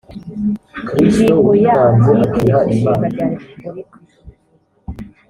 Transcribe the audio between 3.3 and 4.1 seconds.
repubulika